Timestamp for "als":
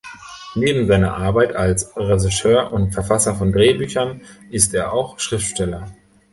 1.55-1.95